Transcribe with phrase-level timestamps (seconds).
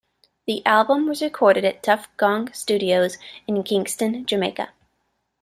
[0.47, 4.69] The album was recorded at Tuff Gong Studios in Kingston, Jamaica.